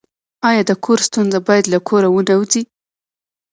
آیا 0.49 0.61
د 0.69 0.71
کور 0.83 0.99
ستونزه 1.07 1.39
باید 1.47 1.65
له 1.73 1.79
کوره 1.87 2.09
ونه 2.11 2.33
وځي؟ 2.39 2.61